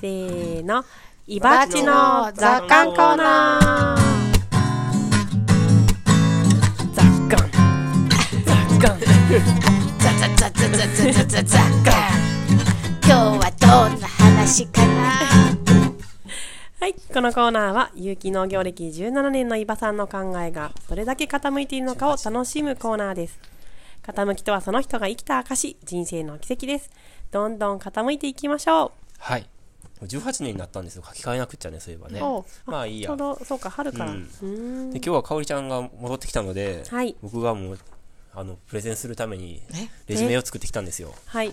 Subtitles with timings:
[0.00, 0.84] せーの、
[1.26, 4.02] いばちの雑感コーナー。
[6.94, 7.50] 雑感。
[8.46, 8.96] 雑感。
[9.98, 11.92] 雑雑雑雑雑雑ザ雑感。
[13.04, 13.66] 今日はど
[13.96, 14.86] んな話かな？
[16.78, 23.40] はい、このコーナーは有機農業歴17年の伊庭さんの考えがどれだけ傾いているのかを楽しむコーナーです。
[24.04, 26.88] 傾きとはその人が生きた証、人生の奇跡です。
[27.32, 28.92] どんどん傾いていきましょう。
[29.18, 29.48] はい。
[30.00, 31.02] もう18年になったんですよ。
[31.06, 32.12] 書き換えなくっちゃね、そういえばう。
[32.12, 32.20] ね。
[32.66, 33.08] まあいいや。
[33.08, 34.12] ちょうど、そうか、春から。
[34.12, 34.90] ううん。
[34.90, 37.78] で今日はかおりちゃんが戻ってきたので、はい僕がもう、
[38.34, 41.14] あの、プレゼンするためにえ、レジュメを作ってきたんですよ。
[41.26, 41.52] はい。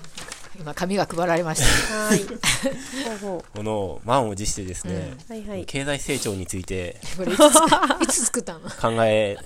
[0.60, 2.22] 今紙が配られましたはい。
[3.56, 5.34] この、満を持してですね、う。
[5.34, 5.66] はいはい。
[5.66, 7.66] 経済成長についてこれいつ作
[8.04, 8.70] いつ作ったの？
[8.70, 9.38] 考え、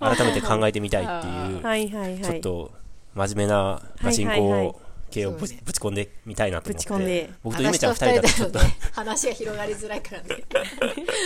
[0.00, 2.22] 改めて考えてみたいっていう、はいはいはい。
[2.22, 2.72] ちょっと
[3.14, 6.88] 真面目なガチンはいはいはいコ系をぶち込んでみたいなと思って。
[6.88, 10.44] ぶち込んで僕とゆめちゃん二人だとちょっと、ね話が広がりづらいからね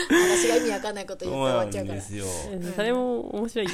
[0.09, 2.25] 話が意味わかんないこと言って終そうなわっちゃうんからですよ。
[2.53, 3.67] うんそれも面白い。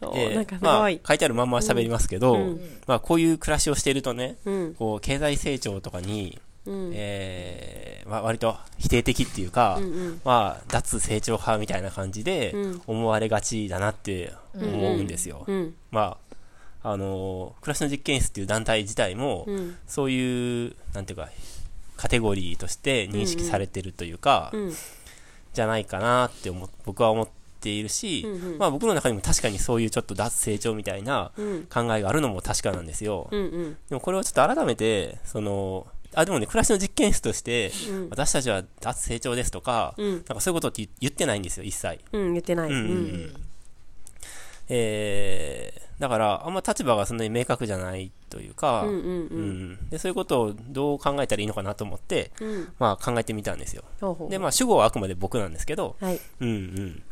[0.00, 0.90] おでなんかすまあ。
[0.90, 4.74] 書いてあるまんま喋りますけど、うんまあ、こういう暮らしをしているとね、うん。
[4.74, 6.90] こう、経済成長とかに、うん。
[6.94, 15.44] えーまあ、割と否定的っていうか、うんうんまあ、脱成長派みたいな感じでうん思われがちだなって思うんですよ。
[15.46, 15.74] うん。
[15.90, 16.25] まあ、
[16.88, 19.76] あのー暮らしの実験室っていう団体自体も、うん。
[19.88, 21.28] そういう、なんていうか、
[21.96, 24.72] カテゴリーとして認識されてるというか、うん。
[25.52, 27.28] じゃないかなって思僕は思っ
[27.60, 31.62] ているし、うんうんまあ僕の中にも確かにそういうちょっと脱成長みたいなうん。
[31.66, 33.28] 考えがあるのも確かなんですよ。
[33.32, 33.40] うん。
[33.40, 33.76] うん。
[33.88, 41.98] でもこれをちょっと改めて、その、あ、でもね、暮らしの実験室として、うん私たちは脱成長ですとか、うんなんかそういうことって言ってないんですよ、一切。
[42.12, 42.32] うん。
[42.34, 42.70] 言ってない。
[42.70, 42.84] うんうんう。
[42.84, 43.46] うんん
[44.68, 48.88] えー、だから、あんま立場がそんなに明確じゃないというか、うん。
[48.88, 48.96] うん。
[48.96, 49.72] ううん。
[49.72, 52.72] んでそういうことをどう考えたらいいのかなと思って、うん。
[52.78, 53.84] まあ考えてみたんですよ。
[54.28, 56.20] で、まあ主語はあくまで僕なんですけど、はい。
[56.40, 57.02] うんうん。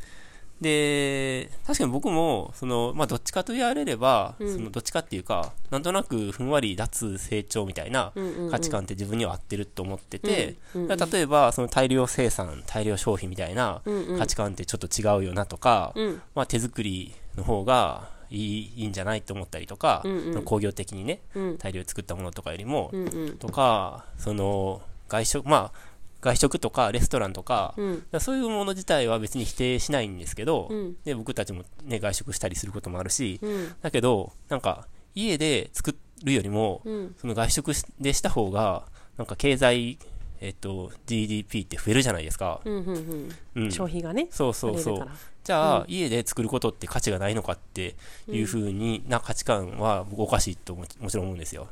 [0.61, 16.23] で、確かに僕も、その、まあ、どっちかと言われれば、うんその、どっちかっていうか、なんとなくふんわり脱成長みたいなうんうんうん価値観って自分には合ってると思ってて、うんうんうんだから例えば、その大量生産、大量消費みたいなうんうん価値観ってちょっと違うよなとか、うん。
[16.35, 21.59] まあ、手作りの方がいいいいんじゃないと思ったりとか、うんうん工業的にね、うん。
[21.59, 23.09] 大量に作ったものとかよりも、うん。
[23.09, 23.39] うん。
[23.39, 27.95] とか、その、外食、まあ、外食とかレストランとか、うん。
[27.95, 33.75] だからそういうもの自体は別に否定しないんですけど、うんで僕たちも、ね、外食したりすることもあるし、うん。
[33.83, 37.15] だけど、なんか、家で作るよりも、うん。
[37.19, 38.87] その外食しでした方が、
[39.17, 39.99] なんか経済、
[40.41, 42.61] えっと、GDP って増えるじゃないですか。
[42.65, 42.75] うん。
[42.75, 43.31] うん。
[43.55, 43.71] うん。
[43.71, 44.29] 消費がね。
[44.31, 45.34] そうそうそうされるから。
[45.45, 47.95] じゃあ、家で作ることって価値がないのかって
[48.29, 51.69] いうふうにな価値観は僕おかしいとももちろん思うんですよ。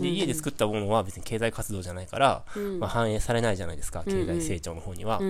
[0.00, 2.80] で、家で作ったものは別に経済活動じゃないから、うん。
[2.80, 5.20] まあ、反映されないじゃないですか、経済成長の方には。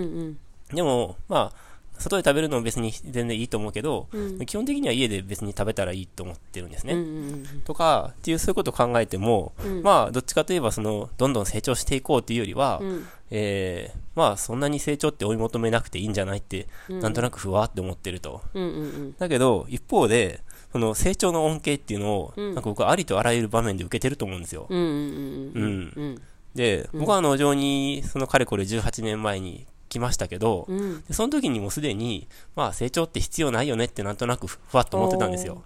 [0.73, 6.95] でも、まあ、外で食べるのも別に全然いいと思うけど、うん基本的には家で別に食べたらいいと思ってるんですね。
[6.95, 7.01] うん。
[7.01, 7.03] う
[7.33, 7.45] ん。
[7.65, 13.07] とか、っていうそういうことを考えても、うんまあ、どっちかといえば、その、どんどん成長していこうっていうよりは、うん。
[13.31, 18.43] えーまあ、そんなに成長って追い求めなくていいんじゃないって、うんなんとなくふわって思ってると。
[18.55, 18.63] うん。
[18.63, 19.15] うん。
[19.19, 20.41] だけど、一方で、
[20.73, 24.67] その成長の恩恵っていうのを、うんなんか僕はありとあらゆる場面で受けてると思うんですよ。
[24.69, 24.79] うん。
[24.79, 24.85] うん。
[24.85, 26.23] うんうん。
[26.55, 31.03] で、僕は農場に、そのかれこれ18年前に来ましたけど、うん。
[31.05, 35.63] でその時にもうすでに、まあ成長って必要ないよねってなんとなくふふわっと思ってたんですよ。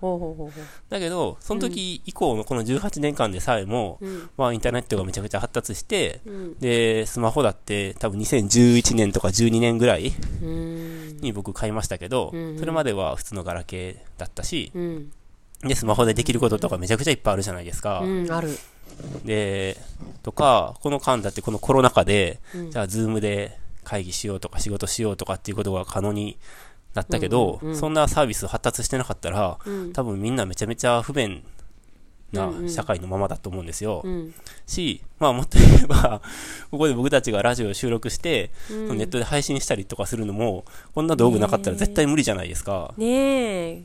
[0.88, 4.30] だけど、その時以降のこの18年間でさえも、うん。
[4.36, 6.58] まあインターネットがめちゃくちゃ発達して、うん。
[6.58, 11.16] で、スマホだって多分2011年とか12年ぐらいうん。
[11.20, 15.10] に僕買いましたけど、うんそれまでは普通のガラケーだったし、うん。
[15.62, 18.00] で、スマホでできることとかめちゃくちゃいっぱいあるじゃないですか。
[18.00, 18.32] うん。
[18.32, 18.56] ある。
[19.24, 19.76] で、
[20.22, 23.58] とか、この間だってこのコロナ禍で、うんじゃあズームで
[23.90, 26.38] 会議しようとか仕事しようとかっていうことが可能に
[26.94, 29.92] なったけど、うんうんうんそんなサービス発達してなかったら、うん。
[29.92, 31.42] 多分みんなめちゃめちゃ不便
[32.32, 34.02] なうんうん社会のままだと思うんですよ。
[34.04, 34.34] うん。
[34.66, 36.22] し、まあもっと言えば、
[36.70, 40.64] ここで僕たちがラジオを収録して、うんネットで配信したりとかするのも、
[40.94, 42.94] こんな道具なかったら絶対無理じゃないですか。
[42.96, 43.82] ねえ。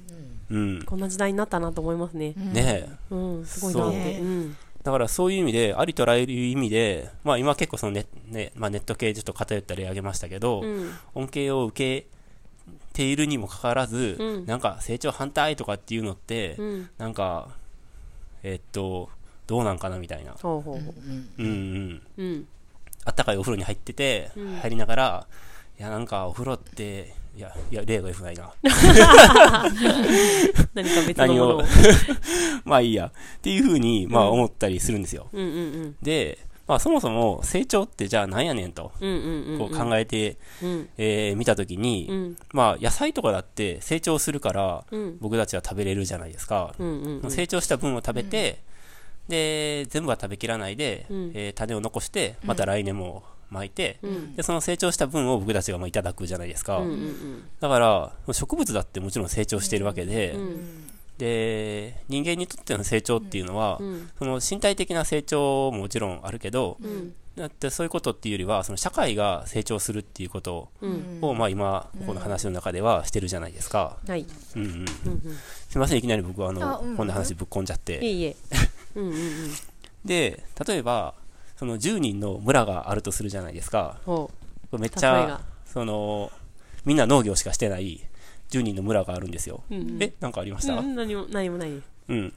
[0.52, 0.84] うん。
[0.84, 2.34] こんな時代になったなと思いますね。
[2.36, 2.90] ねえ。
[3.10, 3.46] うん。
[3.46, 4.18] すごいなって。
[4.18, 4.58] そううん。
[4.86, 10.92] だからそういう意味で、ありとあらゆる意味で、まあ今結構そのネ,、ねまあ、ネット系ちょっと偏った例挙げましたけど、うん。
[11.16, 12.08] 恩恵を受け
[12.94, 16.90] ているにもかかわらず、うんなんか成長反対とかっていうのって、うん。
[17.00, 17.50] なんか、
[18.44, 19.10] えっと、
[19.48, 20.34] どうなんかなみたいな。
[20.34, 20.94] ほうほうほう。
[21.40, 22.02] うんうん。
[22.18, 22.48] うん。
[23.06, 25.28] あったかいお風呂に入ってて、うん入りながら、
[25.80, 28.54] いやなんかお風呂って、いや、いや、例が良くないな。
[30.74, 31.64] 何か別のものを。
[32.64, 33.08] まあいいや。
[33.08, 33.12] っ
[33.42, 34.32] ていうふうに、まあうん。
[34.36, 35.28] 思ったりするんですよ。
[35.34, 35.46] うんう
[35.88, 38.92] んで、まあ、そもそも成長ってじゃあ何やねんと。
[39.00, 40.90] うんうんうんこう考えて、うん。
[40.98, 42.38] えー見たときに、うん。
[42.54, 45.18] まあ、野菜とかだって成長するからうん。
[45.20, 47.32] 僕たちは食べれるじゃないですか、うんうんうん。
[47.32, 48.60] 成長した分を食べて、
[49.28, 51.32] で全部は食べきらないで、うん。
[51.34, 53.24] えー種を残してまた来年も
[53.56, 54.36] 巻いて、うん。
[54.36, 60.86] でその成長した分を僕たちがまあいただくじゃないですか、うんうんだから植物だってもちろん成長しているわけで、うん
[61.18, 64.10] で人間にとっての成長っていうのは、うん。
[64.20, 67.14] その身体的な成長ももちろんあるけど、うん。
[67.36, 71.20] だってそういうことっていうよりはその社会が成長するっていうことうん。
[71.22, 74.26] を、まあ、今この話の中ではしてるじゃないですか、はい。
[74.56, 74.80] うんうん、うん。
[74.80, 74.86] うん
[75.70, 76.98] すいませんいきなり僕はあのあうん。
[76.98, 78.36] こんな話ぶっこんじゃって、いえいえ。
[78.96, 79.22] うんうんうん。
[80.06, 81.16] で例えば
[81.56, 84.00] その10人の村があるとするじゃないですか。
[84.78, 85.42] めっちゃが。
[85.66, 86.32] その
[86.86, 88.02] みんな農業しかしてない
[88.50, 89.98] 10人の村があるんですよ、ううん。
[90.02, 91.70] えなんかありました、うん何も何もない。
[92.10, 92.34] うん。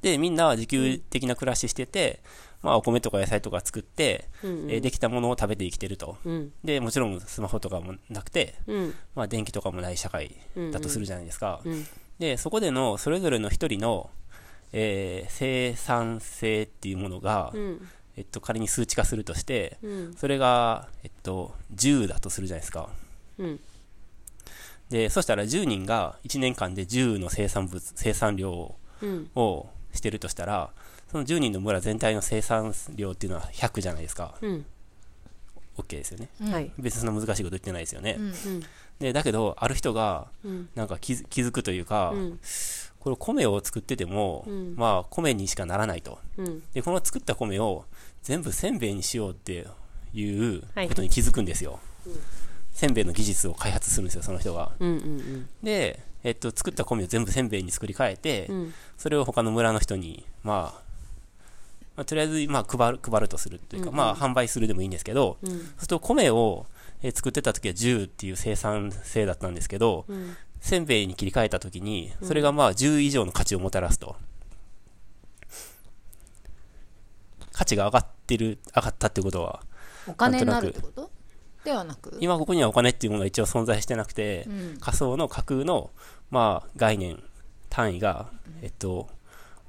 [0.00, 2.20] で、みんな自給的な暮らししてて、
[2.62, 4.70] まあ、お米とか野菜とか作って、うんうん。
[4.70, 6.16] えーできたものを食べて生きてると。
[6.24, 6.52] うん。
[6.64, 8.94] で、もちろんスマホとかもなくて、うん。
[9.14, 10.34] まあ、電気とかもない社会
[10.72, 11.60] だとするじゃないですか。
[11.64, 11.86] うん。
[12.18, 14.10] で、そこでのそれぞれの一人の、
[14.72, 17.88] えー生産性っていうものが、うん。
[18.16, 20.14] えっと、仮に数値化するとして、うん。
[20.16, 22.88] それが、えっと、10だとするじゃないですか。
[23.38, 23.60] うん。
[24.90, 28.74] で、そしたら10人が1年間で10の生産物、生産量
[29.34, 30.70] をしてるとしたら、
[31.10, 34.34] その10人の村全体の生産量っていうのは100じゃないですか。
[34.40, 34.66] うん。
[35.76, 36.28] OK ですよね。
[36.50, 36.72] はい。
[36.78, 38.16] 別にそんな難しいこと言ってないですよね。
[38.18, 38.26] うん。
[38.26, 38.34] うん。
[38.98, 40.68] で、だけど、ある人が、うん。
[40.74, 42.40] なんか気づ気づくというか、うん
[43.00, 44.74] これ米を作ってても、うん。
[44.76, 46.18] まあ、米にしかならないと。
[46.36, 46.62] うん。
[46.72, 47.84] で、この作った米を
[48.22, 49.66] 全部せんべいにしようって
[50.14, 50.88] いうはい。
[50.88, 51.78] ことに気づくんですよ。
[52.72, 54.72] せんべいの技術を開発するんですよ、その人が。
[54.78, 58.74] うんうんで、えっと、作った米を全部せんべいに作り変えて、うん。
[58.96, 60.82] それを他の村の人に、まあ、
[61.96, 63.96] まあ、とりあえず、まあ、配る、配るとするというか、うんうん。
[63.98, 65.48] まあ、販売するでもいいんですけど、うん。
[65.50, 66.66] そうすると米を、
[67.02, 74.16] えー作ってた時は10っていう生産性だったんですけど、うんせんべいに切り替えた時に、それがまあ10以上の価値をもたらすと。
[77.52, 79.62] 価値が上がってる、上がったってことは、
[80.06, 81.10] お金になるってこと？
[81.64, 82.16] ではなく？
[82.20, 84.78] 今ここにはお金っていうものが一応存在してなくて、うん。
[84.80, 85.90] 仮想の架空の、
[86.30, 87.22] まあ、概念、
[87.68, 88.30] 単位が、
[88.62, 89.08] えっと、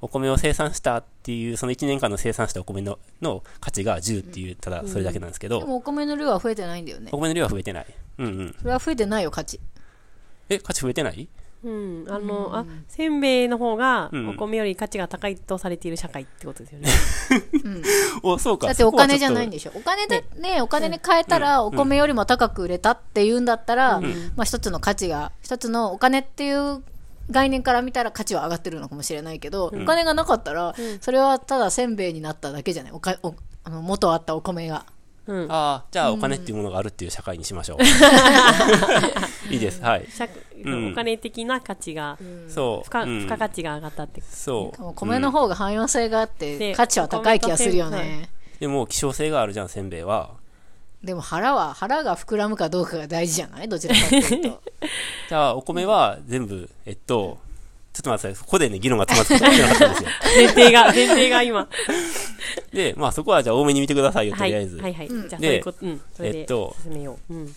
[0.00, 7.10] お米を生産したっていう、その1年間の生産したお米のの価値が10っていう、ただそれだけなんですけど、でもお米の量は増えてないんだよね。
[7.12, 7.86] お米の量は増えてない。
[8.18, 8.56] うんうん。
[8.58, 9.58] それは増えてないよ価値
[10.50, 11.28] え、価値増えてない？
[11.62, 12.06] うん。
[12.08, 14.28] あのあせんべいの方がうん。
[14.30, 16.88] お米より価値が高いとされている社会ってことですよね。
[18.22, 18.66] お、そうか。
[18.66, 19.72] だってお金じゃないんででしょ。
[19.74, 24.08] お金でねお金に変えたらお米よりも高く売れたっていうんだったら、ま
[24.42, 26.82] あ一つの価値が一つのお金っていう
[27.30, 32.92] 概念から見たら価値は上がってるのかもしれないけど、お金がなかったら、それはただせんべいになっただけじゃない。
[32.92, 34.86] おかおあの元あったお米が
[35.26, 37.78] うんああ、じゃあお金っていうものがあるっていう社会にしましょう。
[39.52, 39.80] いいです。
[39.82, 40.06] はい。
[40.10, 40.26] 社
[40.64, 42.18] うんお金的な価値が
[42.48, 42.84] そう。
[42.84, 44.80] 付加うん付加価値が上がったってそう。
[44.80, 48.28] もう米の方が汎用性があって、で価値は高い気がするよね、
[48.58, 50.30] でも希少性があるじゃん、せんべいは。
[51.02, 53.68] でも腹は腹が膨らむかどうかが大事じゃない？
[53.68, 54.62] どちらかっていうと
[55.30, 57.38] じゃあお米は全部、えっと、
[57.92, 58.44] ちょっと待ってください。
[58.44, 60.10] ここでね、議論が詰まってなかったんですよ。
[60.36, 61.68] 前提が前提が今。
[62.72, 64.76] で、まあそこはじゃあ多めに見てくださいよ、とはいりあえず。
[64.78, 65.08] はいはい。
[65.08, 66.00] じゃあそうでいうことうん。
[66.14, 67.34] それでえっと進めよう。
[67.34, 67.54] うん。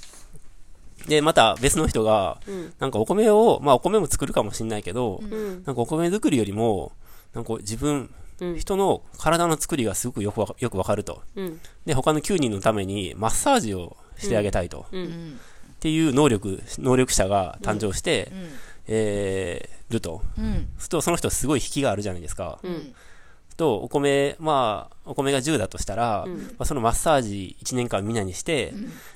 [1.08, 2.74] で、また別の人が、うん。
[2.80, 5.64] なんかお米を、まあお米も作るかもしんないけど、うん。
[5.66, 6.94] なんかお米作りよりも、
[7.34, 8.10] なんか自分、
[8.40, 8.58] うん。
[8.58, 11.22] 人の体の作りがすごくよくわかよくわかると。
[11.36, 11.60] うん。
[11.86, 14.88] で、他の9人のためにマッサージをしてあげたいと。
[14.92, 15.04] ううん。
[15.04, 15.40] ん
[15.74, 18.50] っていう能力、能力者が誕生して、うん
[18.88, 20.22] えー、ると。
[20.38, 20.68] うん。
[20.78, 22.60] すると、その人すごい引きがあるじゃないですか。
[22.64, 22.94] うん。
[23.56, 26.38] と、お米、まあ、お米が10だとしたら、うん。
[26.38, 28.74] まあ、そのマッサージ1年間みんなにして、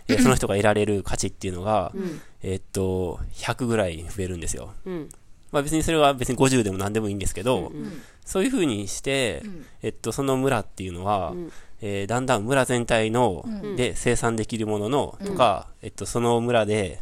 [0.08, 2.22] えーその人が得られる価値っていうのが、うん。
[2.44, 4.74] えーっと、100ぐらい増えるんですよ。
[4.86, 5.10] うん。
[5.52, 8.02] まあ別にそれは別に50でも何でもいいんですけど、うん。
[8.26, 9.66] そういう風にして、ん。
[9.82, 11.52] えっと、その村っていうのは、うん。
[11.82, 13.76] えーだんだん村全体の、うん。
[13.76, 17.02] で生産できるものの、とか、えっと、その村で、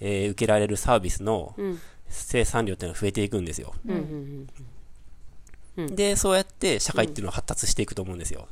[0.00, 3.74] えー受けられるサービスのうん生産量っていうのが増えていくんですよ。
[3.86, 4.48] うんうん
[5.76, 8.48] うんで、そうやって社会っていうのは発達していくと思うんですよ。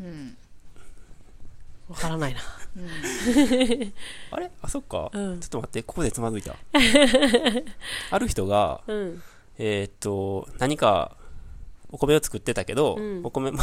[0.00, 0.36] うん。
[1.88, 2.40] わからないな。
[4.32, 4.50] あれ？
[4.62, 5.40] あ、そっか、うん。
[5.40, 6.56] ちょっと待って、ここでつまずいた。
[8.10, 9.22] ある人が、うん。
[9.58, 11.16] えーっと、何か、
[11.90, 13.24] お米を作ってたけど、うん。
[13.24, 13.60] お米も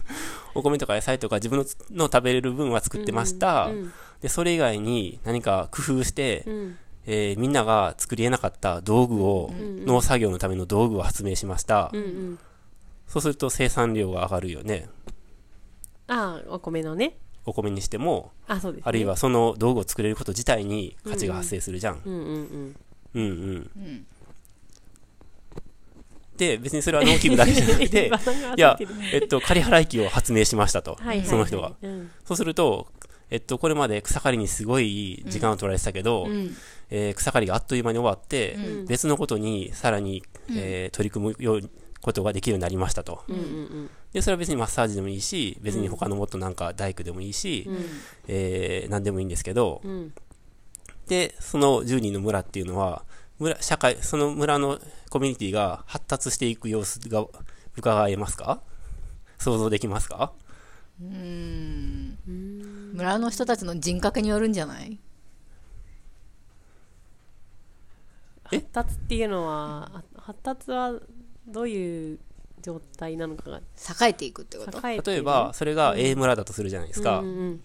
[0.54, 1.58] お米とか野菜とか自分
[1.90, 3.66] の食べれる分は作ってました。
[3.66, 3.92] うん。
[4.22, 6.78] で、それ以外に何か工夫して、うん
[7.10, 11.90] えーみんなが作り得なかった道具を、ん農作業のための道具を発明しました。
[11.92, 12.38] うんうん
[13.08, 14.86] そうすると生産量が上がるよね。
[16.08, 17.16] ああ、お米のね。
[17.46, 18.82] お米にしても、あ、そうです、ね。
[18.84, 22.02] あるいはその道具を作れること自体に価値が発生するじゃん。
[22.04, 22.76] うんうんうん。
[23.14, 24.06] うんうん。
[26.36, 28.12] で、別にそれは農機部だけじゃなくて
[28.56, 28.78] いや
[29.14, 30.96] えっと、仮払い機を発明しましたと。
[30.96, 31.72] はいはいはいその人が。
[31.80, 32.88] うんそうすると、
[33.30, 36.54] えっと、これまで草刈りにすごい時間を取られてたけど、うん
[36.90, 38.86] えー草刈りがあっという間に終わって、うん。
[38.86, 43.22] 別のことにさらに、えー取り組むようことができるようになりましたと。
[43.28, 47.84] うんうんで、それは別にマッサージでもいいし、別に他のもっとなんか大工でもいいし、うん。
[48.28, 50.14] えー何でもいいんですけど、うん。
[51.08, 53.04] で、その10人の村っていうのは、
[53.38, 54.78] 村、社会、その村の
[55.10, 57.26] コミュニティが発達していく様子が
[57.76, 58.60] 伺えますか？
[59.38, 60.32] 想像できますか？
[61.00, 62.18] うん。
[62.94, 64.98] 村の人たちの人格によるんじゃない？
[68.50, 70.94] 発達っていうのはあ発達は
[71.46, 72.18] どういう
[72.60, 74.80] 状態なのかが栄えていくってこと？
[74.82, 77.20] 例えば、それが A 村だとするじゃないですか。
[77.20, 77.62] うんうん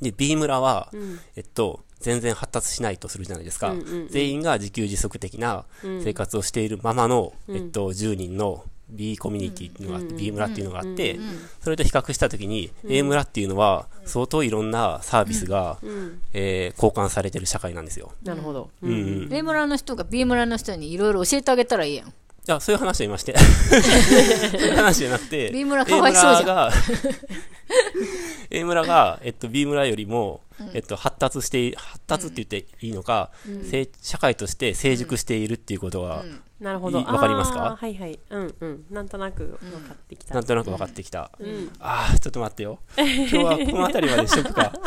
[0.00, 1.20] で、B 村は、うん。
[1.36, 3.70] えっと、全然発達しないとするじゃないですか。
[3.70, 6.02] うんうんうん全員が自給自足的なうん。
[6.02, 7.56] 生活をしているままの、うん。
[7.56, 11.24] えっと、10人の B コミュニティっていうのがあって、うん B 村っていうのがあってうん、
[11.60, 18.12] それと比較したときに、A 村っていうのは、相当いろんなサービスが、うんえー交換されてる社会なんですよ。
[18.24, 18.70] なるほど。
[18.82, 19.28] うん。
[19.32, 22.12] A 村の人が B 村の人にいろいろ教えてあげたらいいやん
[22.46, 23.34] や、そういう話は言いまして。
[23.38, 26.54] そういう話じゃなくて、B 村かわいそうじゃん。
[26.54, 26.70] A 村が、
[28.50, 30.42] A 村が、えっと、B 村よりも、
[30.74, 33.30] えっと、発達して、発達って言っていいのか、
[33.68, 36.24] せい社会として成熟しているっていうことは、
[36.60, 37.00] なるほど。
[37.00, 37.76] いいわかりますか？
[37.78, 38.18] はいはい。
[38.30, 38.84] うんうん。
[38.90, 40.34] なんとなく分かってきた。
[40.34, 41.30] なんとなく分かってきた。
[41.38, 41.70] うん。
[41.80, 42.78] ああ、ちょっと待ってよ。
[42.96, 44.72] 今日はこの辺りまでしとくか。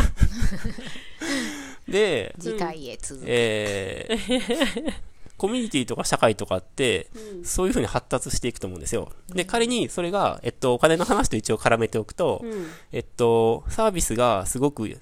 [1.87, 3.25] で、次回へ続く。
[3.27, 4.93] えー
[5.38, 7.08] コミュニティとか社会とかって、
[7.44, 9.12] そういうふうに発達していくと思うんですよ。
[9.29, 12.67] で、仮にそれが、えっと、お金の話と一応絡めておくと、うん。
[12.91, 14.98] えっと、サービスがすごく、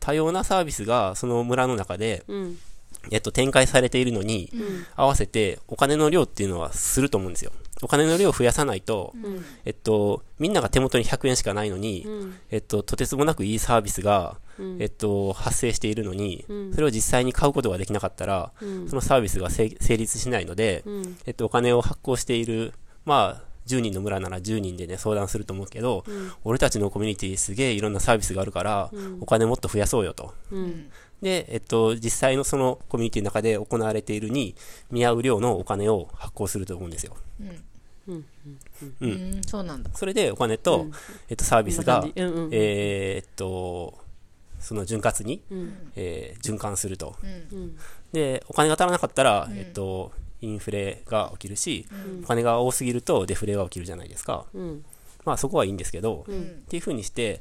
[0.00, 2.58] 多様なサービスがその村の中で、うん。
[3.10, 4.50] えっと、展開されているのに、
[4.96, 7.52] 合わせてお金の量っていうのはすると思うんですよ。
[7.82, 9.44] お金の量を増やさないと、うん。
[9.64, 12.34] えっと、みんなが手元に100円しかないのに、うん。
[12.50, 14.82] えっと、とてつもなくいいサービスが、うん。
[14.82, 16.72] えっと、発生しているのに、うん。
[16.72, 18.88] それを実際に買うことができなかったら、うん。
[18.88, 21.16] そのサービスが成成立しないので、うん。
[21.26, 22.72] えっと、お金を発行している、
[23.04, 26.32] まあ、10人の村なら10人でね、相談すると思うけど、うん。
[26.44, 29.18] 俺たちのコミュニティすげえいろんなサービスがあるから、うん。
[29.20, 30.32] お金もっと増やそうよと。
[30.50, 30.90] うん。
[31.22, 34.54] で、えっと、実際のそのコミュニティの中で行われているに
[34.90, 37.16] 見合う量のお金を発行すると思うんですよ。
[37.40, 37.65] うん
[38.08, 38.24] うん
[39.00, 39.06] う
[39.38, 39.90] んそうなんだ。
[39.94, 40.92] それでお金と、うん。
[41.28, 42.00] えっと、サービスが
[42.52, 43.98] えーっと、
[44.60, 45.92] その潤滑に、うん。
[45.96, 47.16] えー循環すると。
[47.52, 47.76] うん。
[48.12, 51.86] で、お金が足らなかったら、えっと、インフレが起きるし、
[52.22, 54.46] お金が多すぎるとデフレが起きるじゃないですか。
[54.54, 54.84] うん。
[55.24, 56.42] まあそこはいいんですけど、うん。
[56.42, 57.40] っていうふうにして、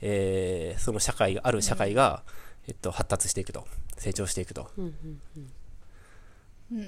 [0.00, 2.22] えーその社会が、ある社会が、
[2.68, 3.66] えっと、発達していくと。
[3.98, 4.70] 成長していくと。
[6.72, 6.80] うん。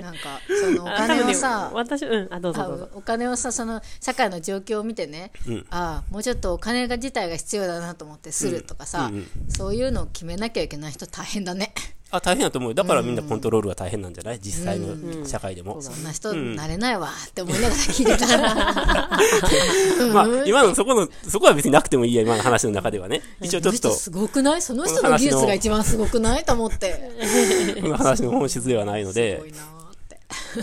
[0.00, 2.88] なんかそのお金をさ私うんあどうぞあどうぞ。
[2.94, 5.66] お金をさその社会の状況を見てね、うん。
[5.70, 9.26] ああもうちょっとお金が自体が必要だなと思ってするとかさ、うんうん。
[9.48, 11.72] そういうのを決めなきゃいけない人大変だね
[12.12, 12.74] あ、大変だと思うよ。
[12.74, 14.38] だからみんなコントロールが大変なんじゃない？
[14.38, 15.80] 実際の社会でも。
[15.80, 16.12] そんな。
[16.12, 18.26] 人なれないわって思いながら聞いてた、
[20.12, 23.22] まあ、今のそこの、そこは別になくてもいいや、今の話の中ではね。
[23.40, 23.94] 一応ちょっと。
[23.94, 24.62] すごくない？
[24.62, 27.10] その人の技術が一番すごくないと思って。
[27.80, 29.42] この話の本質ではないのすで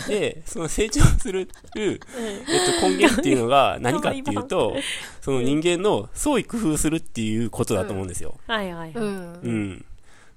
[0.08, 1.98] で、その成長する、えっ
[2.80, 4.76] と、根源っていうのが 何かっていうと、
[5.20, 8.38] その人間の創意工夫するっていうことだと思うんですよ。
[8.46, 8.92] はいはいはい。
[8.94, 9.84] うんうん。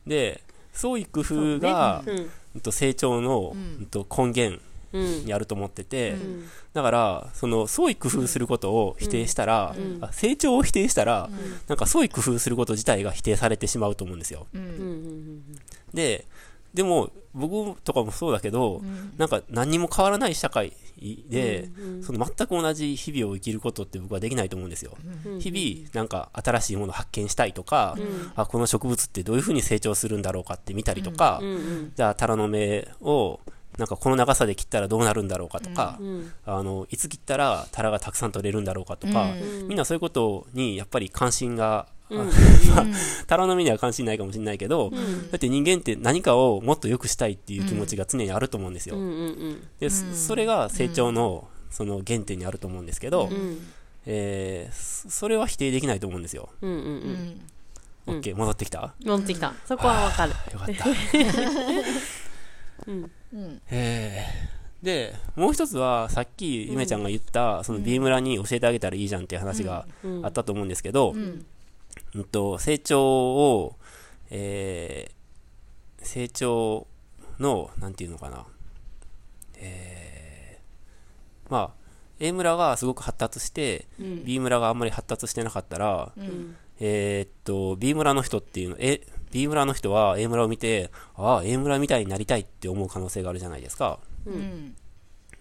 [0.08, 0.42] で、
[0.74, 2.18] 創意工夫が、うん。
[2.56, 3.86] うんと成長の、うん。
[3.88, 4.62] と根源
[4.94, 5.26] うん。
[5.26, 6.44] にあると思ってて、ん。
[6.74, 11.32] だから、その創意工夫することを否定したら、あ成長を否定したら、
[11.68, 14.46] なんか創意工夫すること自体が否定されてしまうと思うんですよ。
[14.54, 14.62] うん。
[14.62, 14.68] うん。
[14.68, 15.44] うん。
[15.94, 16.26] で、
[16.74, 18.82] でも、僕とかもそうだけど、
[19.18, 20.74] なんか何にも変わらない社会
[21.30, 21.70] で、
[22.02, 24.96] その全く同じ日々を生きることって僕はできないと思うんですよ。
[25.40, 27.98] 日々、なんか新しいものを発見したいとか、
[28.36, 33.40] あ、この植物ってどういうふうに成長するんだろうかって見たりとか、うんうんじゃあ、タラの芽を、
[33.78, 39.32] なんかこの長さで切ったらどうなるんだろうかとか、うんあの、いつ切ったらタラがたくさん取れるんだろうかとか、
[39.68, 41.88] みんなそういうことにやっぱり関心が、
[42.22, 42.86] あまあ
[43.28, 44.92] タラの芽には関心ないかもしれないけど、
[45.32, 48.96] だって人間って何かをもっと良くしたいっていう気持ちが常にあると思うんですよ。
[48.96, 53.58] うんうんで、そそれが成長の、その原点にあると思うんですけど、うん。
[54.06, 56.50] えーそそれは否定できないと思うんですよ。
[56.62, 57.42] うんうんうん。
[58.06, 58.94] オッケー、戻ってきた？
[59.02, 59.54] 乗ってきた。
[59.66, 60.34] そこはわかる。
[60.52, 60.86] よかった。
[62.88, 63.62] うん。
[63.72, 64.26] え
[64.82, 69.88] で、もう一つは、さっき、ゆめちゃんが言った、その、ビームラに教えてあげたらいいじゃんっていう話が
[70.24, 71.16] あったと思うんですけど、
[72.16, 73.76] うんうんと、成長を、
[74.30, 76.88] えー、成長
[77.40, 78.46] の、なんていうのかな、
[79.56, 81.84] えー、まあ、
[82.20, 89.02] A 村がすごく発達して、うん、B 村があんまり発達してなかったら、うん、えーっと、B 村の人っていうの、え、
[89.32, 94.00] B 村の人は A 村を見て、ああ、A 村みたいになりたいって思う可能性があるじゃないですか。
[94.26, 94.76] うん、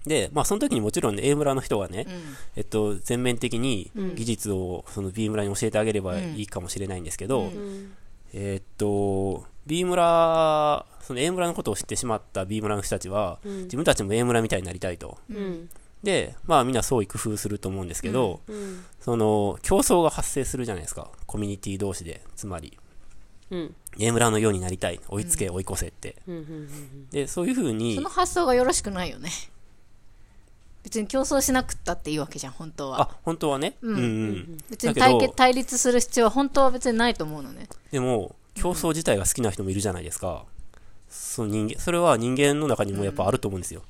[0.06, 2.12] で、まあ、その時にもちろんね、A 村の人はね、うん、
[2.56, 4.14] えっと、全面的にうん。
[4.14, 7.46] 技術をその B 村に教えてあげればいいかもしれないんですけど、うん。
[7.46, 7.92] うん
[8.34, 13.62] えーっと、B 村、その A 村のことを知ってしまった B 村の人たちは、うん。
[13.64, 15.18] 自分たちも A 村みたいになりたいと。
[15.30, 15.68] うん。
[16.02, 18.84] で、まあみんな創意工夫すると思うんですけど、うん。
[19.00, 21.10] その競争が発生するじゃないですか。
[21.26, 22.22] コミュニティ同士で。
[22.34, 22.78] つまり、
[23.50, 23.74] うん。
[23.98, 25.00] A 村のようになりたい。
[25.08, 26.16] 追いつけ、追い越せって。
[26.26, 26.34] うん。
[26.36, 27.08] うん。
[27.10, 29.30] で、そういうふうにその、発想がよろしくないよね
[30.82, 33.76] 別に競争しなくったっていいわけじゃん本当はあ、本当はね。
[33.82, 34.58] うんうんうん。
[34.70, 40.44] 別に対決対立する必要は本当は別にないと思うのねでも、競争自体が好きな人もいるじゃないですか。
[41.08, 43.82] その人間、それは人間の中にもやっぱあると思うんですよ。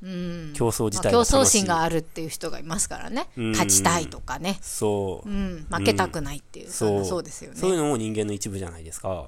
[0.00, 1.20] うん競争自まあ競。
[1.20, 5.32] 争心があるっていう人がいますからねうん勝ちたいとかねそうう。
[5.32, 9.26] ん負けたくないっていう、そうそうですよねそういうのも人間の一部じゃないですか。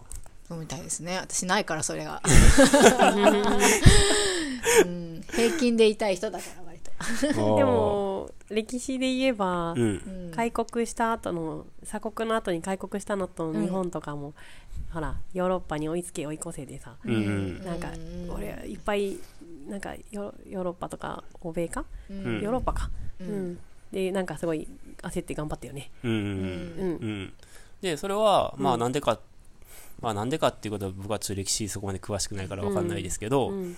[0.48, 2.22] そうみたいですね私ないからそれが、
[4.84, 6.69] うん、平均でいたい人だから
[7.34, 10.30] でも歴史で言えば、うん。
[10.34, 14.32] 開国した後の鎖国の後に開国したのと日本とかも、
[14.92, 17.64] ほらヨーロッパに追いつけ追い越せでさ、うんうん。
[17.64, 17.92] なんか
[18.28, 19.18] 俺いっぱい
[19.68, 22.40] なんかヨヨーロッパとか欧米か、ん。
[22.40, 22.90] ヨーロッパか、
[23.20, 23.58] うん。
[23.92, 25.90] でなんかすごい焦って頑張ったよね。
[26.04, 26.18] うんうん。
[26.18, 26.28] うん。
[26.28, 27.32] うん。
[27.80, 29.18] で、それは、まあなんでか、
[30.00, 33.76] まあなんでかっていうことは僕はちょっと歴史そこまで詳しくないからわかんないですけど、うん。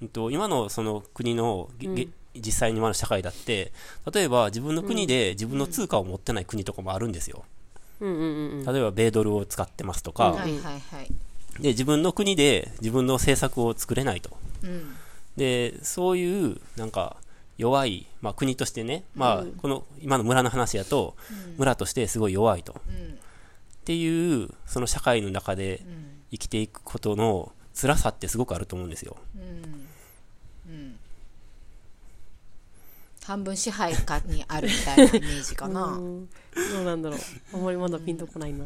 [0.00, 0.08] うん。
[0.08, 3.72] と今のその国の、げげ実際に今の社会だって、
[4.12, 7.44] 例えば自分の国で自分の通貨を持ってない国とかもあるんですよ。
[8.00, 11.08] うんうんうん例えば米ドルを使ってますとか、はいはいはい。
[11.60, 14.30] で、自分の国で自分の政策を作れないと。
[14.62, 14.94] うん。
[15.36, 17.16] で、そういう、なんか、
[17.58, 21.14] 弱い、まあ国としてね、まあ、この、今の村の話やと、
[21.58, 22.80] 村としてすごい弱いと。
[22.88, 22.94] うん。
[22.94, 23.16] っ
[23.84, 26.12] ていう、その社会の中でうん。
[26.32, 29.16] 生きていくことの辛さってすごくあると思うんですよ。
[29.36, 29.86] うん
[30.68, 30.98] うん
[33.24, 36.28] 半分支配下にあるみたいなイメージかな、 うん。
[36.28, 37.20] どうなんだろう。
[37.54, 38.64] あんまりまだピンとこないな。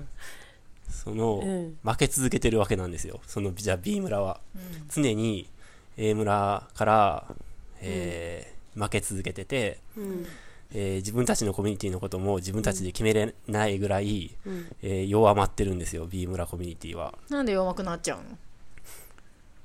[0.90, 1.78] その、うん。
[1.82, 3.20] 負け続けてるわけなんですよ。
[3.26, 4.40] その、じゃあ B 村は。
[4.88, 5.48] 常に
[5.96, 7.34] A 村から、
[7.80, 10.26] えー負け続けてて、うん。
[10.72, 14.70] えー自分たちのコミュニティのことも自分たちで決めれないぐらい、うん。
[14.82, 17.14] えー弱まってるんですよ、B 村コミュニティは。
[17.28, 18.38] なんで弱くなっちゃうの？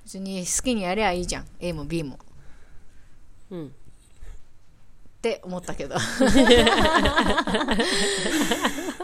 [0.06, 1.48] 別に好きにやりゃいいじゃん。
[1.60, 2.16] A も B も。
[2.16, 2.18] っ
[3.52, 3.74] うん
[5.22, 5.96] て思ったけど。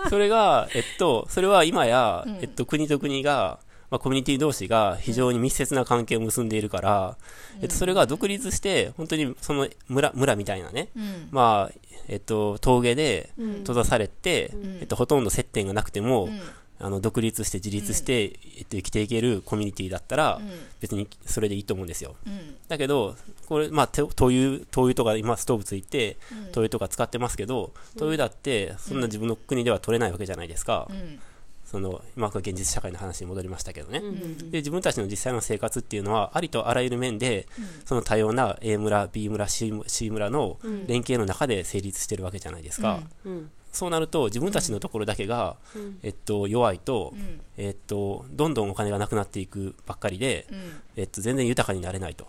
[0.10, 7.18] それが、えっと、それは今や、えっと、国と国が、まあ、コミュニティ同士が非常に密接な関係を結んでいるから、
[7.62, 11.28] えっと、それが独立して、本当にその村、村みたいなね、うん。
[11.32, 11.76] まあ、
[12.08, 16.40] えっと、峠で閉ざされて、えっと、ほとんど接点がなくても、うん
[16.80, 20.50] あの、独立して自立して、えっと、生きていけるコミュニティだったら、うん。
[20.80, 22.16] 別にそれでいいと思うんですよ。
[22.26, 22.56] うん。
[22.68, 23.16] だけど、
[23.48, 26.18] これ、まあ、て灯油、灯油とか今ストーブついて、
[26.52, 30.88] 灯油とか使ってますけど、灯油だって、そんな自分の国では取れないわけじゃないですか。
[30.90, 31.20] うん。
[31.66, 34.00] その、今は現実社会の話に戻りましたけどね。
[34.00, 34.52] うん。
[34.52, 37.48] で、自分たちの実際の生活っていうのは、ありとあらゆる面で、
[37.86, 43.02] その多様な A 村、B 村、C 村 C 村の連携の中で成立してるわけじゃないですか。
[43.72, 45.56] うんそうなると、自分たちのところだけが、
[46.02, 47.40] えっと、弱いと、ん。
[47.58, 50.82] えっと、どんどんお金がなくなっていくばっかりで、うん。
[50.96, 52.28] えっと、全然豊かになれないと。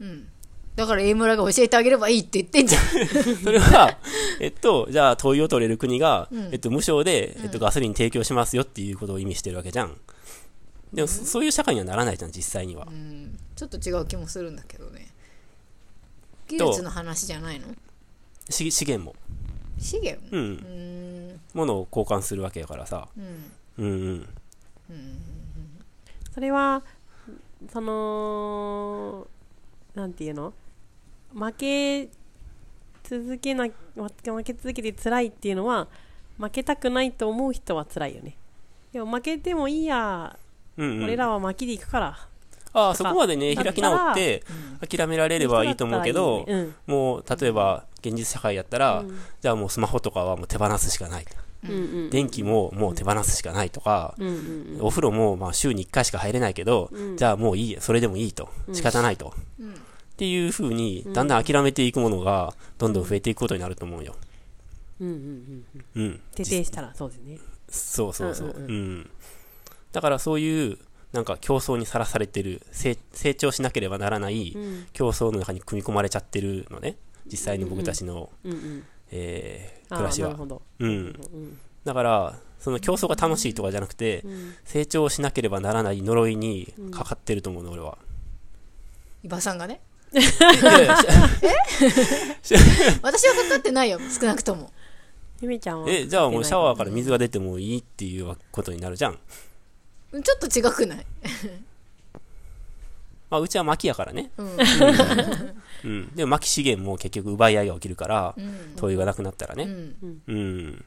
[0.00, 0.28] うん。
[0.76, 2.82] だから A 村が教えてあげればいいって言ってんじゃん。
[3.42, 3.98] それは、
[4.40, 9.96] えっと、じゃあ、灯油を取れる国が、えっと、無償で、えっと、ガソリン提供しますよっていうことを意味してるわけじゃん。
[10.92, 12.86] でも、そそういう社会にはならないじゃん、実際には。
[12.90, 13.38] うん。
[13.56, 15.08] ちょっと違う気もするんだけどね。
[16.46, 17.66] 技術の話じゃないの？
[18.50, 19.16] し資源も。
[19.78, 20.20] 資源？
[20.30, 20.36] う。
[20.36, 20.56] うん。
[20.56, 21.40] ーん。
[21.54, 23.08] ものを交換するわけやからさ。
[23.16, 23.52] うん。
[23.78, 24.28] うん
[24.90, 25.18] うん。
[26.34, 26.82] それは
[27.72, 29.26] その
[29.94, 30.52] なんていうの？
[31.34, 32.08] 負け
[33.02, 33.74] 続けな負
[34.44, 35.88] け続けて辛いっていうのは
[36.38, 38.36] 負けたくないと思う人は辛いよね。
[38.92, 40.38] でも負けてもいいや、
[40.76, 42.18] うんうん、俺らは負けでいくから
[42.72, 44.42] ああ、そこまでね、開き直って、
[44.86, 46.46] 諦められればいいと思うけど、
[46.86, 49.18] もう、例えば、現実社会やったら、うん。
[49.40, 51.24] じゃあもうスマホとかはもう手放すしかない。
[51.64, 54.14] うん電気ももう手放すしかないとか、
[54.80, 57.16] お風呂もまあ週に1回しか入れないけど、うん。
[57.16, 58.48] じゃあもういい、それでもいいと。
[58.72, 59.28] 仕方ないと。
[59.28, 59.32] っ
[60.18, 64.16] っていうふうに、だんだん諦めていくものが、どんどん増えていくことになると思うよ。
[65.00, 65.64] うんうんうん
[65.96, 66.02] うん。
[66.02, 66.20] うん。
[66.34, 67.38] 徹底したらそうですね。
[67.68, 68.48] そうそうそう。
[68.48, 68.70] ううんん。
[68.70, 69.10] うん。
[69.92, 70.78] だからそういう、
[71.12, 74.86] なんか競争にさらされてる、成成長しなければならないうん。
[74.92, 76.96] 競争の中に組み込まれちゃってるのね。
[77.26, 78.84] 実際に僕たちの、うんうん。
[79.10, 80.28] えーあ暮らしは。
[80.28, 80.38] ーなる。
[80.38, 80.62] ほど。
[80.80, 80.90] うん。
[80.90, 80.92] う
[81.36, 84.54] んだから、その競争が楽しいとかじゃなくて、うん。
[84.64, 87.96] 成長しなければならない呪いにかかってると思うの、俺は。
[89.22, 89.80] 伊庭さんがね？
[93.02, 94.70] 私はかかってないよ少なくとも。
[95.40, 99.18] ゆめちゃんはえ、じゃあもうシャワーから水が出てもいいっていうことになるじゃん。
[100.12, 101.06] ちょっと違くない？
[103.30, 104.30] まあ、うちは薪やからね。
[104.38, 104.56] うん
[105.84, 106.14] うん。
[106.16, 109.64] でも薪資源も結局奪い合いが起きるから、うん灯油がなくなったらね。
[109.64, 110.84] うんうん。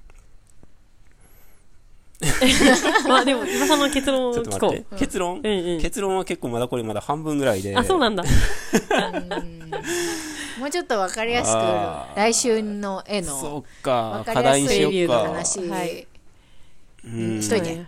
[3.08, 4.96] まあでも今さんの結論を ちょっと聞こ待って。
[4.98, 7.76] 結論、ううんうん結論は結構まだこれまだ半分ぐらいで。
[7.78, 8.24] あそうなんだ
[10.60, 11.58] もうちょっとわかりやすく
[12.16, 14.24] 来週の絵そのっかわ。
[14.26, 15.20] か課題にしりやすいようか。
[15.30, 16.11] 話はいうん
[17.04, 17.84] しといて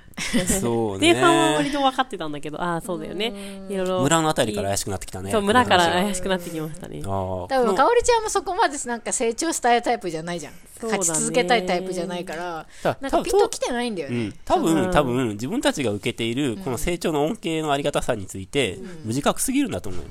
[0.59, 1.13] そうね。
[1.13, 3.31] 前半は割と分かってたんだけどああそうだよね。
[3.69, 5.31] いろいろ村のあたりから怪しくなってきたね。
[5.31, 7.01] そう村から怪しくなってきましたね。
[7.05, 7.11] ああ。
[7.11, 12.65] 多分かおりちゃんもそこまでなんか成長したいタイプじゃないじゃん、勝ち続けたいタイプじゃないから。
[12.81, 14.91] だなんかピンときてないんだよね、うん、多う分、ん。
[14.91, 20.01] 多分、自分たちが受けている、この成長の恩恵のありがたさについて、無自覚すぎるんだと思う。
[20.01, 20.07] よ。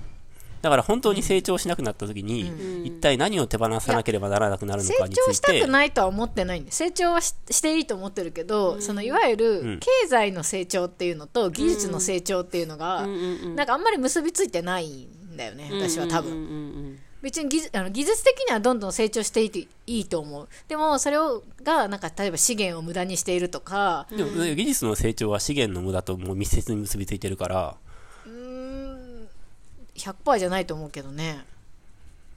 [0.62, 9.38] だから本当に成長しなくなった時に、一体何を手放さなければならなくなるの成かについて長したく、ないとは思ってないんで成長はししていいと思ってるけど、そのいわゆうん。
[9.38, 13.56] る経済の成長っていうのと技術の成長っていうのが、うんうんうん。
[13.56, 16.44] なんかあんまり結びついてないんだよね私は多分、うんうん。
[16.44, 16.48] う
[16.90, 20.48] ん別に技術あの技術的にはどんどん成長していていいと思う。
[20.66, 27.76] でもそれをがなんか例えば資源を無駄にしているとかでも技術の成長は資源の無駄ともう密接に結びついてるから、
[29.96, 31.44] 100%じゃないと思うけどね。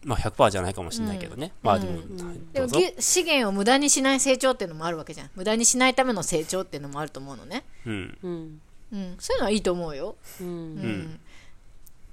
[0.03, 1.51] まあ100%じゃないかもしれないけどね。
[1.63, 2.79] まあでも、でもどうぞ。
[2.79, 5.29] ぎ資源を無駄にしない成長っていうのもあるわけじゃん。
[5.35, 8.17] 無駄にしないための成長っていうのもあると思うのね、うん。
[8.21, 8.61] うん。
[8.93, 10.47] うん、そういうのはいいと思うよ、うん。
[10.47, 11.19] うん。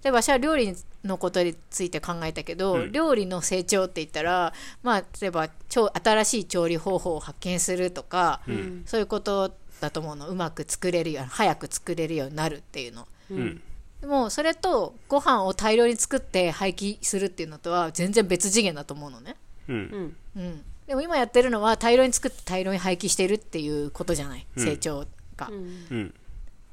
[0.03, 0.75] 例えば私は料理
[1.05, 4.53] のことについて考えたけど、料理の成長って言ったら、
[4.83, 8.41] まあ、例えば超新しい調理方法を発見するとか、
[8.87, 10.29] そういうことだと思うの。
[10.29, 13.07] うまく作れるよう早く作れるようになるっていうの。
[13.31, 13.63] うん。
[14.03, 19.37] でもそれとご飯を大量に作って廃棄するっていうのとは全然別次元だと思うのね、
[19.69, 20.15] うん。
[20.37, 20.43] うん。
[20.43, 24.47] うん、でも今やってるのは大量に作って大量に廃棄してるっていうことじゃない？
[24.59, 25.49] 成長が、
[25.91, 26.15] うん。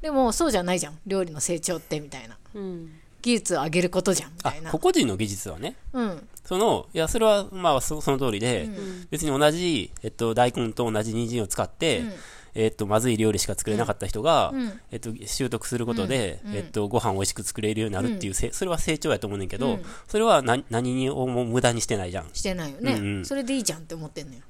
[0.01, 0.99] でもそうじゃないじゃん。
[1.05, 2.37] 料理の成長ってみたいな。
[2.55, 2.91] うん。
[3.21, 6.27] 技術を上げることじゃんみあたいな、個々人の技術はね、うん。
[6.45, 8.69] その、いや、それは、まあ、そその通りで、
[9.09, 12.03] 別に同じ、えっと、大根と同じ人参を使って、
[12.53, 14.79] えっと、まずい料理しか作れなかった人が、うん。
[14.91, 19.85] えっと、習得することで、えっと、ご飯を美味しく作れるようになるっていう、せそれは成長やと思うねんけど、うん。
[20.07, 22.29] それは何何をも無駄にしてないじゃん。
[22.33, 23.25] してないよね、うんうん。
[23.25, 24.41] それでいいじゃんって思ってんのよ。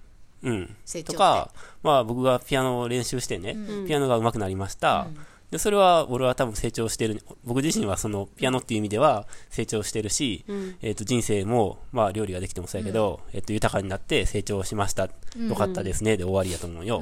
[0.43, 0.75] うん。
[1.03, 1.51] とか、
[1.83, 3.87] まあ、僕がピアノを練習してね、うん。
[3.87, 5.07] ピアノが上手くなりました。
[5.51, 7.23] で、それは、俺は多分成長してる。
[7.43, 10.75] 僕自身はその、ピアノっていう意味では成長してるし、うん。
[10.81, 15.03] えっ、と、人生も、まあ、料理ができてもそうやけど、えっ、と、豊かになって成長しました。
[15.03, 16.17] よかったですね。
[16.17, 17.01] で終わりやと思うよ。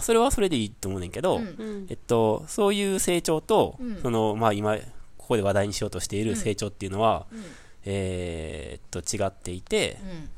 [0.00, 1.44] それはそれでいいと思うねんけど、うん。
[1.46, 1.86] うん。
[1.88, 4.02] えっと、そういう成長と、うん。
[4.02, 4.76] その、まあ、今、
[5.18, 7.44] ここで話題にしようとしている成長っていうのは、うん。
[7.84, 10.30] えーっと、違っていて、うん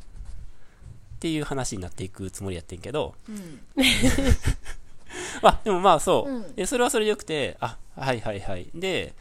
[1.17, 3.61] っていう話になっていくつもりやってんけど、うん。
[5.43, 6.55] まあ、でもまあそう、うん。
[6.55, 8.69] でそれはそれでよくて、あ、はいはいはい。
[8.75, 9.15] で、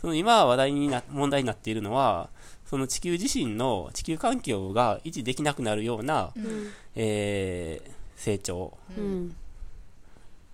[0.00, 2.28] その今話題にな、問題になっているのは、
[2.66, 6.70] その地球自身の地球環境が維持できなくなるような、うん。
[6.94, 8.76] えー成長。
[8.96, 9.34] うん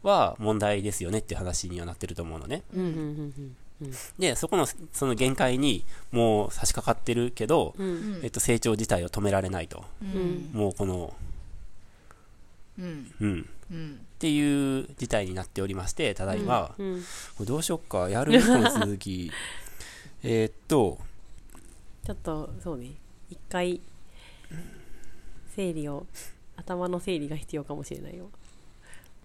[0.04, 2.62] は問題ですよねっていう話にはなってると思うのね。
[2.74, 3.56] うんうん
[4.18, 7.86] で、そこの、その限界にもう差し掛かってるけど、うん。
[7.86, 9.84] うんえっと、成長自体を止められないと。
[10.00, 10.50] うん。
[10.52, 11.12] もうこの、
[12.78, 13.12] うん。
[13.20, 13.48] うん。
[13.70, 14.00] うん。
[14.00, 17.02] っていう事態になっておりまして、ただいま、うん。
[17.36, 19.32] これどうしよっか、やるこの続き。
[20.22, 20.98] えーっと、
[22.06, 22.92] ちょっとそうね。
[23.28, 23.80] 一回
[25.54, 26.06] 整理を
[26.56, 28.30] 頭の整理が必要かもしれないよ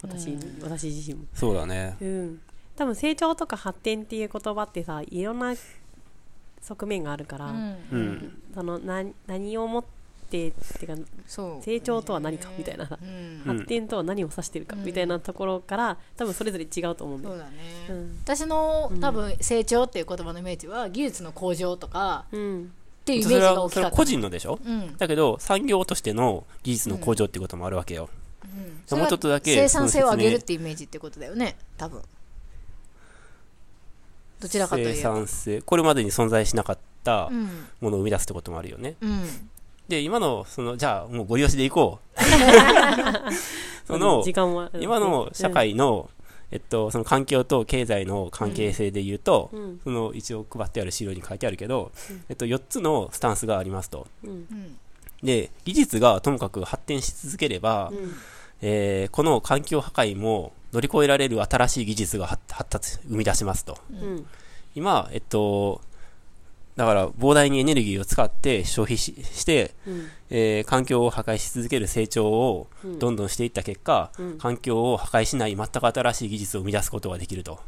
[0.01, 1.25] 私,、私自身も。
[1.33, 1.97] そうだね。
[2.01, 2.41] うん。
[2.75, 5.53] 多分成長とか発展っていう言葉ってさいろんな
[6.61, 8.41] 側面があるから、うん。
[8.53, 9.83] その何何をもっ
[10.29, 10.95] てってか
[11.27, 11.63] そう。
[11.63, 12.85] 成長とは何かみたいな。
[12.85, 13.09] さ、うん。
[13.09, 17.51] うん発展とは何を指してるかみたいなところから多分それぞれ違うと思うんだよ、そうだね、
[17.89, 18.17] うん。
[18.23, 22.71] 私の多分成長っていう言葉のイメージは技術の向上とかうん。
[23.01, 23.85] っていうイメージそれは、が大きかった。
[23.85, 24.59] それは個人のでしょ？
[24.63, 24.97] うん。
[24.97, 28.09] だけど、産業としての技術の向上っていうこともあるわけよ。
[28.85, 32.01] それはもうちょっとだけ生産性を上げるってイメージってことだよね多分
[34.39, 35.61] どちらかとい生えば産性。
[35.61, 37.49] これまでに存在しなかっったうん
[37.81, 38.95] ものを生み出すってこともあるよね。
[39.01, 39.49] うん
[39.87, 42.21] で、今の、その、じゃあ、もうご利用しでいこう。
[43.87, 44.69] その時、間は。
[44.79, 46.11] 今の社会の、
[46.51, 49.81] えっと、その環境と経済の関係性で言うと、うん。
[49.83, 51.91] その一応配ってある資料に書いてあるけど、
[52.29, 54.05] えっと、4つのスタンスがありますと。
[54.23, 54.29] うん。
[54.29, 54.77] うん
[55.23, 58.15] で、技術がともかく発展し続ければ、うん。
[58.61, 63.77] えーこの環境破壊も乗り越えられる新しい技術が発発達、生み出しますと。
[63.91, 64.25] うん。
[64.75, 65.81] 今、えっと、
[66.75, 70.07] だから膨大にエネルギーを使って消費しして、うん。
[70.29, 77.59] えー環境を破壊し続ける成長をうんどんどんしていった結果、うん環境を破壊しない全く新しい技術を生み出すことができると。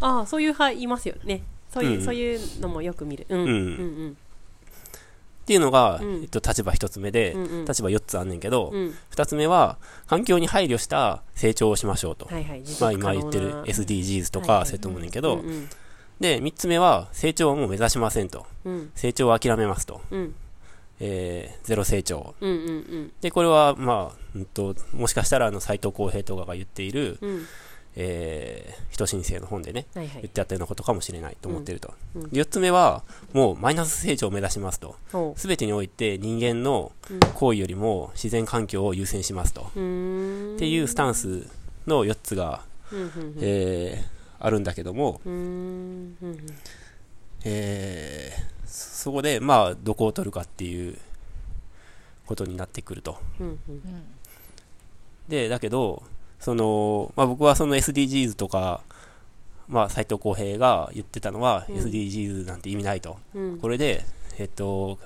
[0.00, 1.42] ああ、そういう派いますよね。
[1.72, 3.26] そういう、うんそういうのもよく見る。
[3.28, 3.40] うん。
[3.40, 3.48] うん。
[3.48, 4.16] うん。
[5.46, 8.94] っていうのが、うんえっと、立場一つ目で、うんうん立場四つあんねんけど、うん。
[9.10, 9.78] 二つ目は、
[10.08, 12.26] 環境に配慮した成長をしましょうと。
[12.26, 12.62] はいはい。
[12.64, 15.68] 持まあ今言ってる SDGs とかそういうと思うねんけど、うんうん
[16.18, 18.46] で、三つ目は、成長はもう目指しませんと。
[18.64, 18.90] うん。
[18.94, 20.00] 成長を諦めますと。
[20.10, 20.34] うん。
[20.98, 22.34] えー、ゼロ成長。
[22.40, 22.50] うん。
[22.50, 23.12] うん。
[23.20, 27.46] で、これは、まあ、うんと、もしかしたら、あの、斎藤浩平とかが言っている、うん。
[27.96, 28.02] うん。
[28.02, 30.22] えー、人申請の本でね、はいはい。
[30.22, 31.94] 言ってあったようなことかもしれないと思ってると。
[32.14, 34.96] うんうんで四つ目は、もうマイナス成長を目指しますと。
[35.12, 39.70] ほすべてにおいて人間のうん行為よりも自然環境を優先しますと。
[39.76, 39.80] う。
[39.80, 40.54] ん。
[40.56, 41.46] っていうスタンス
[41.86, 43.00] の4つが、うん。
[43.00, 43.36] うん。
[43.40, 45.20] えーあるんだけども。
[47.44, 50.98] えーそそこで、まあ、どこを取るかっていう
[52.26, 53.18] ことになってくると。
[55.28, 56.02] で、だけど、
[56.46, 58.80] その、まあ僕はその SDGs とか、
[59.66, 63.18] まあ斎藤浩平が言ってたのは、うん SDGs なんて意味ないと。
[63.34, 63.58] うん。
[63.58, 64.04] これで、
[64.38, 64.96] えっと、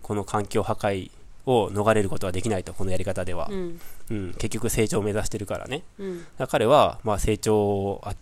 [0.00, 1.10] この環境破壊
[1.44, 3.46] を逃れることはできないと、このやり方では。
[3.50, 3.80] うん。
[4.08, 5.82] うん、結局成長を目指してるからね。
[5.98, 6.18] うん。
[6.20, 8.14] だから彼は、まあ成長あ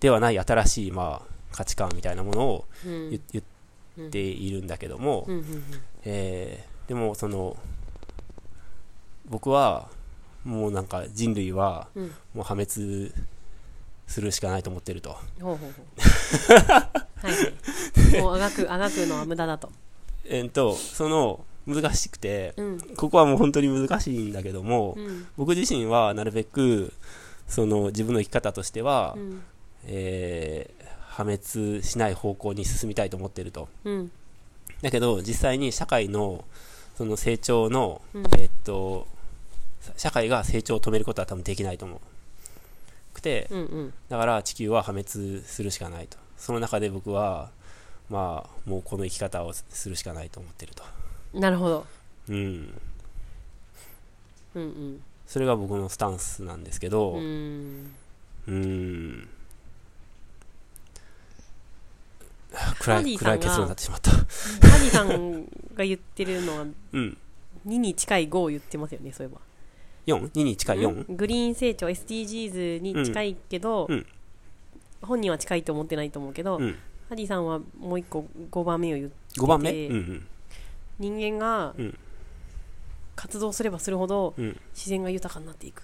[0.00, 3.10] ではない新しい、まあ、価値観みたいなものをうん。
[3.12, 3.42] 言言
[4.08, 5.26] っているんだけども。
[6.04, 7.56] えーでもその
[9.30, 9.88] 僕は
[10.44, 12.06] もうなんか人類はうん。
[12.34, 13.12] もう破滅
[14.06, 15.16] するしかないと思ってると。
[15.40, 16.52] ほうほうほう。
[16.54, 16.88] は
[17.22, 18.20] いはい。
[18.20, 19.70] もうあがく、あがくのは無駄だと。
[20.24, 22.80] えーっと、その難しくて、うん。
[22.96, 25.26] ここはもう本当に難しいんだけども、うん。
[25.36, 26.92] 僕自身はなるべく
[27.46, 29.42] その自分の生き方としては、うん。
[29.86, 33.68] えー破滅しない方向に進みたいと思ってると。
[33.84, 34.10] うん。
[34.80, 36.42] だけど実際に社会の
[36.96, 39.06] その成長の、うんえーっと
[39.96, 42.00] 社会が成長を止めることは多分できないと思う
[43.14, 43.58] くて、うん。
[43.58, 43.94] うん。
[44.08, 47.50] だから地球は破滅するしかないとその中で僕は
[48.10, 50.82] まあもうこの生き方をするしかないと思ってると
[51.38, 51.86] なるほど。
[52.28, 52.74] うん
[54.54, 54.62] うん。
[54.62, 55.02] うん。
[55.26, 57.18] それが僕のスタンスなんですけどう。
[57.18, 57.92] うん
[58.48, 58.50] ん。
[58.50, 59.28] ん
[62.80, 67.16] 暗い暗い結論になってしまったハディさんが言ってるのはうん
[67.66, 69.40] 2に近い5を言ってますよね、そういえば。
[70.06, 71.14] 4?2 に近い 4?
[71.16, 73.98] グリーン成長 SDGs に近いけど、うん。
[73.98, 74.06] うん
[75.04, 76.78] 本人は近いと思ってないと思うけど、うん。
[77.08, 79.72] ハディさんはもう一個5番目を言って5番目？
[79.72, 80.26] でうんうん。
[81.00, 81.98] 人間がうん。
[83.16, 84.60] 活動すればするほどうん。
[84.72, 85.82] 自然が豊かになっていく。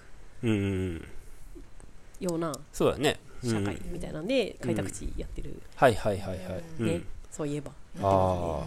[2.21, 3.19] ようなそうだね。
[3.43, 3.49] うん。
[3.51, 6.85] 社会みたいなんで開拓地やってる、はいはいはいはい、うん。
[6.87, 7.71] ねそういえば。
[8.01, 8.65] あ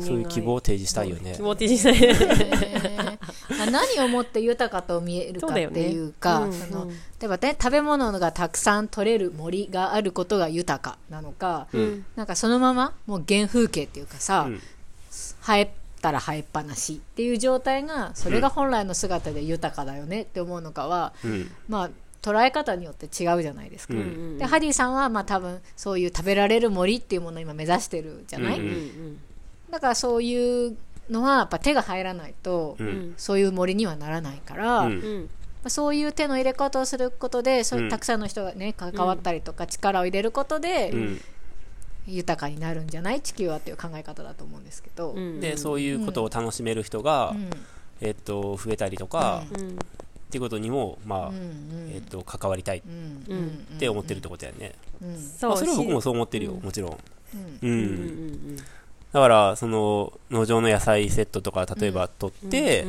[0.00, 1.34] そういう希望を提示したいよね。
[1.36, 3.18] 希望提示したい
[3.60, 6.94] あ何をもって豊かと見えるかっていうかそのうんうん。
[6.94, 12.06] 例えばね食べ物がたくさん取れる森があることが豊かなのか、うん。
[12.16, 14.60] なんかそのままもう原風景っていうかさ、うん。
[15.42, 21.50] 生えたら生えっぱなしっていう状態がそれが本来の姿で豊かだよねって思うのかは、うん。
[21.68, 21.90] まあ
[22.22, 24.38] 捉え方によって違うじゃないですか、うんうんうん。
[24.38, 29.18] でハディさんはまあ多分そういう食べられる森っていうものを今目指してるじゃない、うんうんうん
[29.70, 30.76] だからそういう
[31.10, 32.86] のはやっぱ手が入らないと、うん。
[32.86, 35.28] うんそういう森にはならないから、うん。
[35.66, 37.90] そういう手の入れ方をすることでそういううん。
[37.90, 41.20] たくさんの人がね関わったりとか力を入れることで、うん。
[42.06, 43.20] 豊かになるんじゃない？
[43.22, 45.40] 地球はっていう考え方だと思うんですけど、うん。
[45.40, 47.50] でそういうことを楽しめる人が、うん。
[48.00, 49.68] えっと増えたりとか、うん。
[49.70, 49.72] っ
[50.30, 53.24] ていうことにもまあ、うんえっと関わりたいっうん。
[53.28, 53.34] う
[53.74, 56.98] んて思ってるってことやね、うんそうまあ、それは僕もしそう思ってるよ、もちろん。
[57.62, 57.90] うん、うんうんう
[58.52, 58.56] ん
[59.14, 62.84] だからその農場の野菜セットとか例えば取って、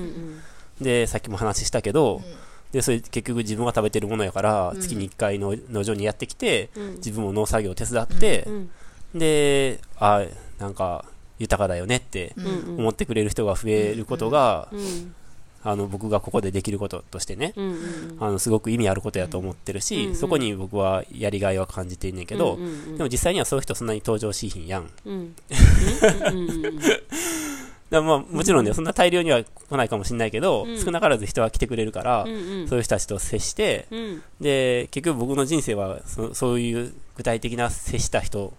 [0.81, 2.23] でさっきも話したけど、ん。
[2.71, 4.81] でそれ結局自分が食べてるものやから、うん。
[4.81, 6.95] 月に1回の農場にやってきて、うん。
[6.95, 8.69] 自分も農作業を手伝ってう、ん
[9.13, 10.25] であ
[10.57, 11.05] なんか
[11.37, 12.33] 豊かだよねって
[12.75, 15.15] 思ってくれる人が増えることが、うん
[15.65, 20.15] あの僕がここでできることとしてね、うんうんあのすごく意味あることやと思ってるし、うんうん。
[20.15, 24.89] そこに僕はやりがいは感じてんねんけど、うんうんうんでも実際にはそういう人そんなに登場しひんやん。
[25.05, 25.35] うん。
[27.91, 30.79] まあもちろんね、そんな大量には来ないかもしれないけど、うん。
[30.79, 32.67] 少なからず人は来てくれるから、うんうん。
[32.67, 34.23] そういう人たちと接して、うん。
[34.39, 38.53] で、結局僕の人生はそそういう具体的な接した人、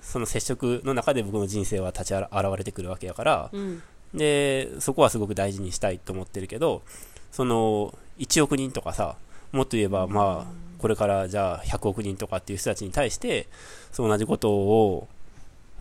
[0.00, 3.82] その接触の中で僕の人生は立ち現れてくるわけやから、うん
[4.14, 6.82] で、そこはすごく大事にしたいと思ってるけど、
[7.30, 9.16] その、1億人とかさ、
[9.52, 13.48] もっと言えば、まあ、これからじゃあ100億人とかっていう人たちに対して、
[13.92, 15.08] そう同じことを、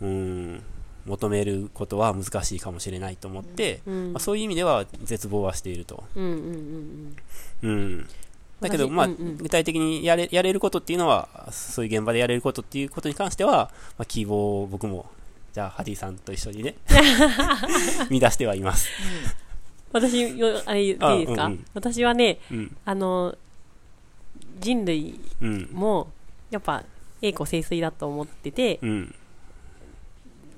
[0.02, 0.64] うん、
[1.06, 6.04] 求めることは難しいかもしれないと思って、うんまあ、そういう意味では絶望はしていると。
[6.16, 7.16] うんうん
[7.64, 8.08] うん。
[8.60, 15.06] だけど、私まあ、うんうん具体的にやれ、やれることっていうのは、そういう現場でやれることっていうことに関しては、まあ、希望を僕も、
[15.54, 16.76] じゃあ、ハディさんと一緒にね、
[18.10, 18.90] 見出してはいます。
[19.92, 22.78] 私よあれ言っていいですか、あうんうん私はねうん。
[22.86, 23.36] あの
[24.60, 25.70] 人類うん。
[25.74, 26.12] も
[26.52, 26.84] やっぱ
[27.22, 29.16] 栄枯盛衰だと思っててうん。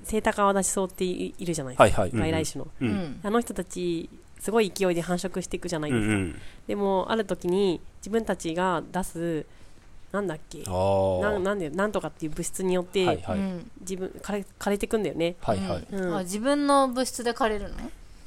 [0.04, 2.20] セイタカアワダチソウっていいるじゃないですか、はいはい。
[2.20, 2.86] 外来種の、う。
[2.86, 6.00] うんんあの人たちすごい勢いで繁殖していくじゃないうん。
[6.00, 6.42] ですか、うん。
[6.68, 9.46] でもある時に自分たちが出す
[10.12, 10.64] なんだっけ？
[10.64, 13.40] なんなんでなんとかっていう物質によって、はいはい。
[13.40, 13.72] うん。
[13.82, 15.36] 自分枯れ枯れてくんだよね。
[15.42, 15.88] はいはい。
[15.92, 16.16] うん。
[16.18, 17.76] あ自分の物質で枯れるの？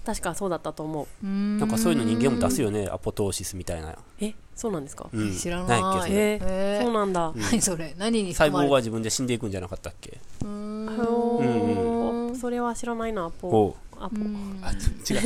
[0.06, 1.26] 確かそうだったと思う。
[1.26, 3.96] なんかそういうの人間も出すよね、アポトーシスみたいな。
[4.20, 5.34] えそうなんですか、うん。
[5.34, 6.84] 知らないっけそれえへー。
[6.84, 7.94] そうなんだ、何それ？
[7.98, 10.18] 何に細胞が自分で死んでいくんじゃなかったっけ？
[10.42, 10.96] うーん。
[10.96, 11.02] ほ
[11.38, 12.32] うん。
[12.32, 13.50] ーそれは知らないなポ。
[13.50, 14.16] ほアポ。
[14.16, 14.60] うん。
[14.62, 15.18] あ、ち違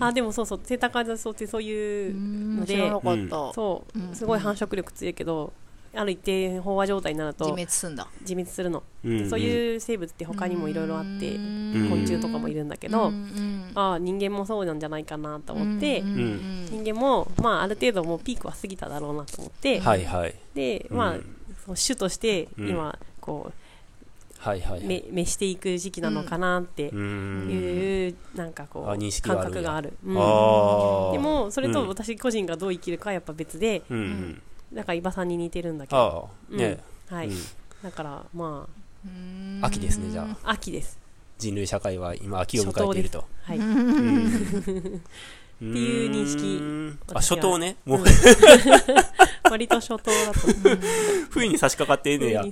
[0.00, 0.60] あでもそうそう。
[0.64, 2.14] セイタカアワダチソウってそういう
[2.56, 2.74] ので。
[2.74, 3.52] 知らなかった。
[3.54, 5.52] そう、うんすごい繁殖力強いけど
[5.96, 8.08] ある一定飽和状態になると自滅すんだ。
[8.22, 11.88] 自滅するの、うんそういう生物って他にもいろいろあってん。
[11.88, 20.34] 昆虫とかもいるんだけど、うんうんああ人間もそうなんじゃないかなと思って、うんうん人間も、まあ、ある程度もうピークは過ぎただろうなと思って、はいはい。
[20.54, 22.68] で、まあ種としてうん。
[22.68, 23.52] 今、こ
[24.44, 24.86] はいはい、はう、い。
[24.86, 27.50] め、召していく時期なのかなってうーん。
[27.50, 28.84] いう、なんかこう、
[29.22, 29.94] 感覚がある。
[30.04, 31.12] うんああ。
[31.12, 34.42] でも、それとうん私個人がどう生きるかはやっぱ別で、うんうん。
[34.72, 35.96] なんか、伊庭さんに似てるんだけど、
[36.50, 36.78] ああ、ね、
[37.08, 37.28] はい。
[37.28, 37.34] うん
[37.82, 38.66] だから、ま
[39.04, 40.38] うん秋ですね、じゃあ。
[40.42, 40.98] あ、秋です。
[41.38, 43.24] 人類社会は今秋を迎えていると。
[43.42, 43.60] はい。
[45.62, 46.58] うんていう認識。
[46.60, 46.98] うん。
[47.14, 47.76] あ、初冬ね。
[47.84, 48.04] もう、
[49.50, 50.78] 割と初冬だと思う。
[51.30, 52.44] 冬に差し掛かってんねや。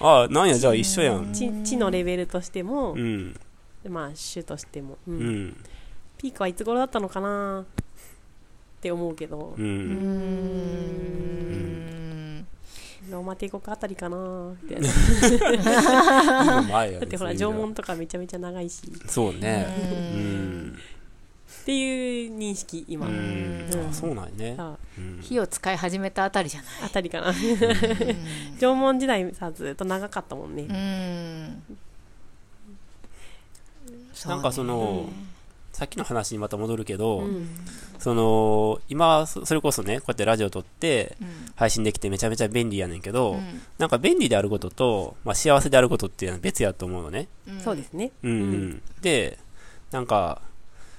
[0.00, 1.32] ああ、なんや、じゃあ一緒やん。
[1.32, 3.34] 地地のレベルとしてもう、ん。
[3.88, 5.14] まあ種としても、うん。
[5.14, 5.56] うん。
[6.18, 7.60] ピークはいつ頃だったのかな？
[7.60, 7.64] っ
[8.80, 9.62] て思うけど、う。
[9.62, 9.92] うん。
[12.40, 12.46] ん
[13.10, 14.52] ローマ帝国あたりかな？
[14.62, 14.88] みたいな
[16.42, 18.82] 今前やねだってほら縄文とかめちゃめちゃ長いし。
[19.06, 19.66] そうね。
[19.78, 20.78] ううんん。
[21.62, 23.68] っていう認識今、ううん。
[23.92, 24.54] そうなんやね。
[24.56, 25.18] さうん。
[25.20, 26.70] 火を使い始めたあたりじゃない？
[26.82, 27.34] ああたりかな。
[28.58, 31.62] 縄文時代さずっと長かったもんね、うん。
[34.26, 35.08] なんかその、
[35.72, 37.48] さっきの話にまた戻るけど、うん。
[38.00, 41.28] その、今、そそれこそね、こうやってラジオ撮って、うん。
[41.54, 43.60] 配信できてめちゃめちゃ便利やねんけど、うん。
[43.78, 47.28] なんか便利であることと、まあ、幸せであることっていうのは別やと思うのね。
[47.46, 47.60] うん。
[47.60, 48.10] そうですね。
[48.22, 48.82] うん、うん。
[49.02, 49.38] で、
[49.92, 50.42] なんか、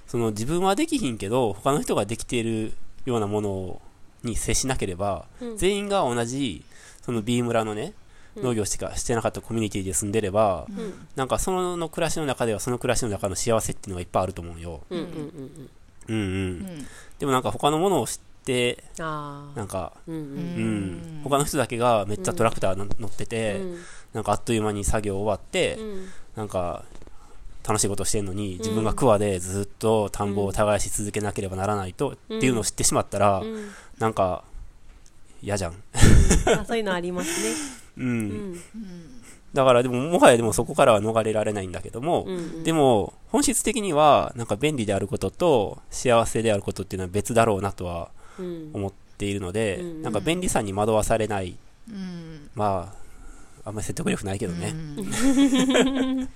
[0.09, 2.73] その自分はできひんけど、他の人ができている
[3.05, 3.81] ようなもの
[4.23, 5.57] に接しなければ、うん。
[5.57, 6.65] 全員が同じ、
[7.03, 7.93] その B 村のね、
[8.35, 8.43] うん。
[8.43, 11.07] 農業しかしてなかったコミュニティで住んでれば、うん。
[11.15, 14.81] なんかその暮らしの中ではその暮らしの中の幸せっていうのがいっぱいあると思うよ。
[14.89, 15.69] うんうんうん
[16.07, 16.15] うん。
[16.15, 16.87] うん
[17.19, 20.21] でもなんか他のものを知って、なんか、うんうん。
[20.21, 21.19] ううん。
[21.19, 23.77] ん、他の人だけがめっちゃトラクターの乗ってて、うん。
[24.13, 26.07] なんかあっという間に作業終わって、うん。
[26.35, 26.83] なんか
[27.69, 32.37] 楽しいことしてんのに、自分が桑でずっと田んぼを耕し続けなければならないと、うん。
[32.39, 33.69] っていうのを知ってしまったら、うん。
[33.99, 34.43] なんか
[35.43, 35.75] 嫌じゃん。
[36.59, 37.55] あそういうのありますね。
[37.97, 38.07] うん。
[38.07, 38.59] うん。
[39.53, 48.71] だからでも、もはやでもそこからは逃れられないんだけども、うんでも、本質的には、なんか便利であることと幸せであることっていうのは別だろうなとはうん。
[48.73, 50.01] 思っているので、うん。
[50.01, 51.55] なんか便利さに惑わされない、
[51.87, 52.49] うん。
[52.55, 54.73] まあ、あんまり説得力ないけどね。
[54.95, 55.05] そう
[56.15, 56.27] ね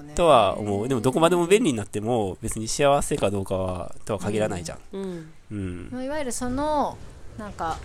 [0.15, 0.87] とは思う。
[0.87, 4.79] でもどこまでも便利になっても別に幸せかどうかは、とは限らないじゃん。
[4.93, 6.03] うんうん。
[6.03, 6.97] いわゆるその
[7.37, 7.77] なんか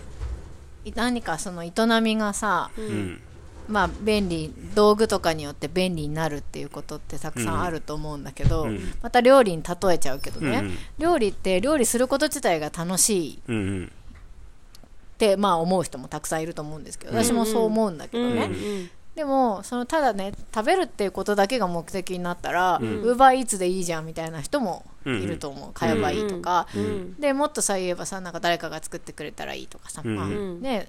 [0.85, 1.71] い何かその営
[2.01, 3.21] みがさううんん。
[3.67, 13.91] まあ便利道具とかによって便利になるっていうことってたくさんあると思うんだけど、うんまた料理に例えちゃうけどね、うん料理って料理すること自体が楽しいっうんうん。
[15.17, 23.01] てまあ思う人もたくさんいると思うんですけど私もそう思うんだけどね、うんでもそのただね食べるっていうことだけが目的になったらウうん。
[23.13, 27.15] ーバーイーツでいいじゃんみたいな人もうんいると思う、買えばいいとか、うん。
[27.19, 30.15] でもっとさ言えばさなんか誰かが作ってくれたらいいとかさ、うん。
[30.15, 30.61] まあうん。
[30.61, 30.87] ね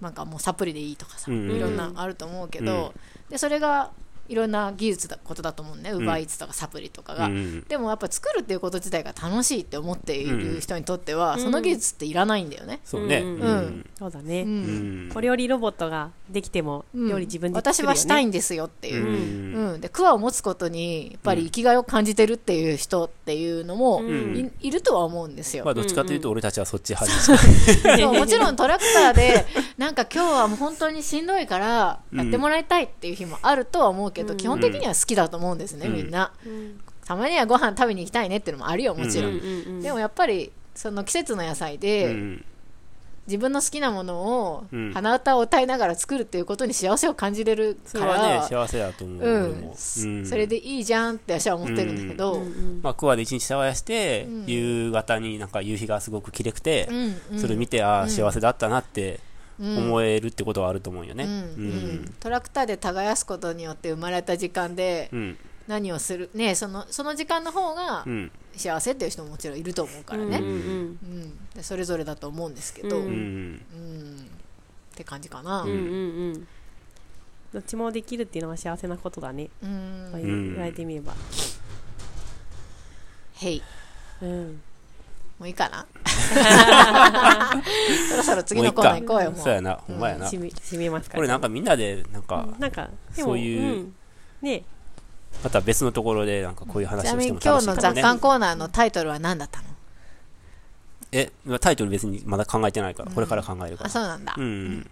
[0.00, 1.50] なんかもうサプリでいいとかさ、うん。
[1.50, 2.94] いろんなあると思うけど、
[3.28, 3.90] でそれが
[4.28, 5.90] いろんな技術だことだと思うね。
[5.90, 7.64] ウーバーイーツとかサプリとかが、うん。
[7.64, 13.18] でもやっぱ作るっていうこと自体が楽しいって思っている人にとっては、その技術っていらないんだよね、そうね。
[13.18, 13.40] うん。
[13.40, 13.90] うん。
[13.98, 14.48] そうだね、うん。
[14.48, 15.12] うん。
[15.14, 17.08] お料理ロボットができてもうん。
[17.08, 17.90] 料理自分で作私るよ、ね。
[17.90, 19.04] はしたいんですよっていう。
[19.04, 19.72] う、ん。
[19.72, 19.80] うん。
[19.80, 24.36] でクワを持つことにやっぱり生きがいを感じてるっていう人っていうのもん。
[24.60, 28.00] い,、いるとは思うんですよ、まあ、どっちかというと、俺たちはそっち派に近い。
[28.00, 29.46] そうもちろんトラクターで
[29.78, 35.94] なんか今日はもう本当にしんどいからやってもらいたいっていう日もあるとは思うけど、基本的には好きだと思うんですね、うん。
[35.94, 36.32] みんな。
[36.46, 36.80] うん。
[37.04, 42.44] たまにはご飯食べに行きたいねっていうのもあるよもちろん、でもやっぱりその季節の野菜で、うん。
[43.28, 44.92] 自分の好きなものをうん。
[44.92, 49.28] 鼻歌を歌いながら作るっていうことに幸せを感じれるかそれはねら、、幸せだと思う。
[49.28, 50.26] うん。
[50.26, 52.42] それでいいじゃんって私は思ってるんだけど、うん。
[52.42, 54.46] うんまあ、クワで一日耕して、ん。
[54.46, 57.38] 夕方になんか夕日がすごく綺麗くて、うんうん。
[57.38, 61.24] それ見て、ああ、幸せだったなってうん思えるってことはあると思うよね。
[61.24, 61.34] うんう
[62.04, 62.14] ん。
[62.20, 65.38] トラクターで耕すことによって生まれた時間でうん。
[65.68, 68.32] 何をする、ね、そのその時間の方がうん。
[68.56, 73.06] 幸せっていう人ももちろんいると思うからね、うんうんそれぞれだと思うんですけど、ううん。
[73.06, 74.28] うん。
[74.92, 75.62] って感じかな。
[75.62, 75.80] うんうんう
[76.32, 76.48] ん。
[77.52, 80.08] どっちもできるっていうのは幸せなことだね、うん。
[80.12, 80.52] そううん。
[80.52, 81.14] 言われてみれば、
[83.36, 83.62] へい。
[84.22, 84.62] うん、
[85.42, 85.84] もういいかな。
[88.08, 89.40] そろそろ次のコーナー行こうよもう。
[89.40, 90.28] そうやな、ほんまやな。
[90.28, 93.94] 締め締めますかこれなんかみんなで、なんか、なんかでもそういうん。
[94.40, 94.62] ね。
[95.42, 98.02] また別のところで、なんかこういうち話をなみにしても楽しいかも今日の雑ね。
[98.02, 99.64] 感コーナーのタイトルは何だったの？
[101.10, 103.90] え、タイトル別にまだ考えてないから、これから考えるかあら。
[103.90, 104.88] そうなんだ、うん。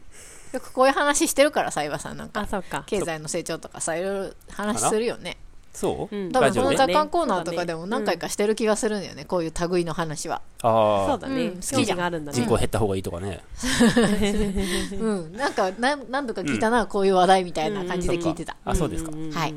[0.53, 2.40] よくこういう話してるからさ岩さんなんか。
[2.40, 2.82] あそうか。
[2.86, 5.36] 経済の成長とかさいろいろ話するよね
[5.72, 6.16] そう？
[6.16, 6.32] うん。
[6.32, 9.02] 多分この雑感コーナーとかでも何回かしてる気がするん。
[9.02, 10.42] だよね、こういう類の話は。
[10.62, 11.54] ああ、そうだね、うん。
[11.56, 11.84] 好きじゃん。
[11.84, 13.40] 興味があるんだね人口減った方がいいとかね。
[14.98, 15.32] うん。
[15.32, 19.10] なんか何何度か聞いたな、こういう話題みたいな感じで聞いてた、あ、そうですか。
[19.10, 19.30] んん。
[19.30, 19.54] んはい。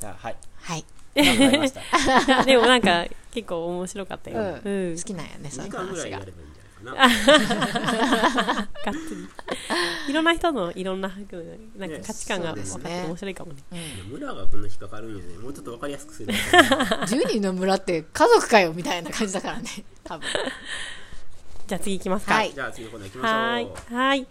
[0.00, 0.36] じゃあ、はい。
[0.62, 0.84] はい。
[2.46, 4.92] でもなんか結構面白かったよ、ううん。
[4.92, 6.45] ん好きなんやねそういう話がれば
[6.86, 6.94] な。
[6.96, 7.08] がっ
[8.94, 9.28] つり。
[10.08, 11.14] いろんな人のいろんなな
[11.86, 13.62] んか価値観が分かって面白いかもね。
[14.08, 15.38] 村がこんな引っかかるんやね。
[15.38, 16.32] もうちょっとわかりやすくする。
[16.32, 19.68] 10人の村って家族かよみたいな感じだからね
[20.04, 20.28] 多分。
[21.66, 22.34] じゃあ次行きますか。
[22.34, 22.52] はい。
[22.54, 23.96] じゃあ次のコーナー行きましょう。
[23.96, 24.26] はい